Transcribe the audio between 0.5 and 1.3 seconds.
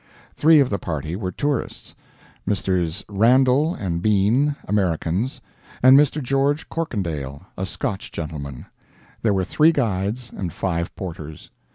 of the party